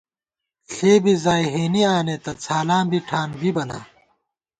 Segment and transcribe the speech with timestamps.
[0.73, 3.79] ݪےبی زائی ہېنی آنېتہ، څھالاں بی ٹھان بِبہ نا